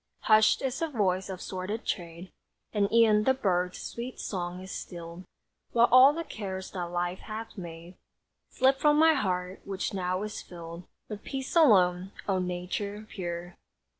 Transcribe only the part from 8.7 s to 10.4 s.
from my heart, which now